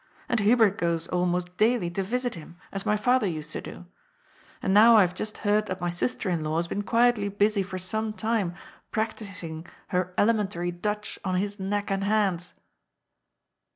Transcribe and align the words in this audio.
And 0.27 0.39
Hubert 0.39 0.79
goes 0.79 1.07
almost 1.09 1.55
daily 1.57 1.91
to 1.91 2.01
yisit 2.03 2.33
him, 2.33 2.57
as 2.71 2.87
my 2.87 2.97
father 2.97 3.27
used 3.27 3.51
to 3.51 3.61
do. 3.61 3.85
And 4.59 4.73
now 4.73 4.95
I 4.95 5.05
haye 5.05 5.13
just 5.13 5.37
816 5.37 5.37
GOD'S 5.37 5.37
POOU 5.37 5.51
heard 5.51 5.65
that 5.67 5.79
my 5.81 5.89
sister 5.91 6.29
in 6.31 6.43
law 6.43 6.55
has 6.55 6.67
been 6.67 6.81
quietly 6.81 7.29
busy 7.29 7.61
for 7.61 7.77
some 7.77 8.11
time 8.11 8.55
practising 8.89 9.67
her 9.89 10.15
elementary 10.17 10.71
Dutch 10.71 11.19
on 11.23 11.35
his 11.35 11.59
neck 11.59 11.91
and 11.91 12.03
hands." 12.05 12.53